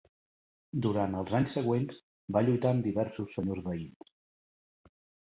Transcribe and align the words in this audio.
Durant 0.85 1.17
els 1.17 1.33
anys 1.39 1.51
següents, 1.57 1.99
va 2.37 2.41
lluitar 2.47 2.71
amb 2.77 2.85
diversos 2.87 3.35
senyors 3.39 3.61
veïns. 3.67 4.09